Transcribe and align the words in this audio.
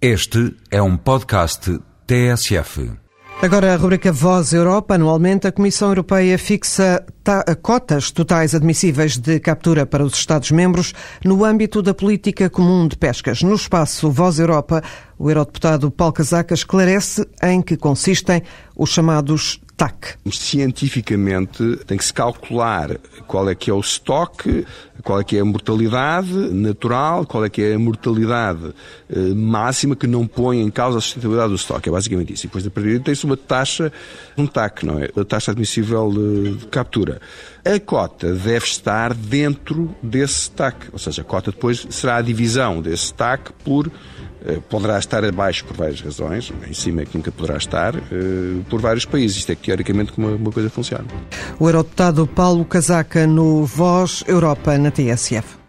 Este 0.00 0.54
é 0.70 0.82
um 0.82 0.94
podcast 0.94 1.80
TSF. 2.06 2.92
Agora 3.40 3.72
a 3.72 3.76
rubrica 3.76 4.12
Voz 4.12 4.52
Europa. 4.52 4.94
Anualmente, 4.94 5.46
a 5.46 5.52
Comissão 5.52 5.88
Europeia 5.88 6.38
fixa 6.38 7.02
cotas 7.62 8.10
totais 8.10 8.54
admissíveis 8.54 9.16
de 9.16 9.40
captura 9.40 9.86
para 9.86 10.04
os 10.04 10.12
Estados-membros 10.12 10.92
no 11.24 11.42
âmbito 11.46 11.80
da 11.80 11.94
política 11.94 12.50
comum 12.50 12.86
de 12.86 12.96
pescas. 12.98 13.42
No 13.42 13.54
espaço 13.54 14.10
Voz 14.10 14.38
Europa, 14.38 14.82
o 15.18 15.30
eurodeputado 15.30 15.90
Paulo 15.90 16.12
Casaca 16.12 16.52
esclarece 16.52 17.26
em 17.42 17.62
que 17.62 17.78
consistem 17.78 18.42
os 18.76 18.90
chamados 18.90 19.62
TAC. 19.76 20.16
Cientificamente 20.32 21.76
tem 21.86 21.98
que 21.98 22.04
se 22.04 22.12
calcular 22.12 22.96
qual 23.26 23.48
é 23.48 23.54
que 23.54 23.70
é 23.70 23.74
o 23.74 23.80
estoque, 23.80 24.66
qual 25.02 25.20
é 25.20 25.24
que 25.24 25.36
é 25.36 25.40
a 25.40 25.44
mortalidade 25.44 26.32
natural, 26.32 27.26
qual 27.26 27.44
é 27.44 27.50
que 27.50 27.62
é 27.62 27.74
a 27.74 27.78
mortalidade 27.78 28.74
eh, 29.10 29.18
máxima 29.34 29.94
que 29.94 30.06
não 30.06 30.26
põe 30.26 30.60
em 30.60 30.70
causa 30.70 30.98
a 30.98 31.00
sustentabilidade 31.00 31.50
do 31.50 31.56
estoque. 31.56 31.88
É 31.88 31.92
basicamente 31.92 32.32
isso. 32.32 32.46
E 32.46 32.48
depois, 32.48 32.66
a 32.66 32.70
partir 32.70 32.90
daí, 32.90 33.00
tem-se 33.00 33.24
uma 33.24 33.36
taxa, 33.36 33.92
um 34.36 34.46
TAC, 34.46 34.84
não 34.84 34.98
é? 34.98 35.10
A 35.14 35.24
taxa 35.24 35.52
admissível 35.52 36.10
de, 36.10 36.54
de 36.56 36.66
captura. 36.66 37.20
A 37.64 37.78
cota 37.78 38.32
deve 38.32 38.64
estar 38.64 39.12
dentro 39.12 39.94
desse 40.02 40.50
TAC, 40.50 40.88
ou 40.92 40.98
seja, 40.98 41.22
a 41.22 41.24
cota 41.24 41.50
depois 41.50 41.86
será 41.90 42.16
a 42.16 42.22
divisão 42.22 42.80
desse 42.80 43.12
TAC 43.12 43.52
por 43.64 43.90
poderá 44.68 44.98
estar 44.98 45.24
abaixo 45.24 45.64
por 45.64 45.76
várias 45.76 46.00
razões, 46.00 46.52
em 46.68 46.72
cima 46.74 47.02
é 47.02 47.04
que 47.04 47.16
nunca 47.16 47.32
poderá 47.32 47.56
estar, 47.56 47.96
eh, 47.96 48.00
por 48.68 48.80
vários 48.80 49.04
países. 49.04 49.38
Isto 49.38 49.52
é 49.52 49.54
teoricamente 49.54 50.12
como 50.12 50.34
uma 50.34 50.52
coisa 50.52 50.70
funciona. 50.70 51.04
O 51.58 51.68
eurodeputado 51.68 52.26
Paulo 52.26 52.64
Casaca 52.64 53.26
no 53.26 53.64
Voz 53.64 54.22
Europa 54.26 54.76
na 54.78 54.90
TSF. 54.90 55.65